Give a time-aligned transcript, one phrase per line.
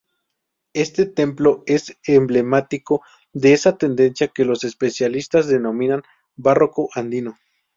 [0.73, 3.03] Este templo es emblemático
[3.33, 6.01] de esa tendencia que los especialistas denominan
[6.35, 7.37] "Barroco Andino".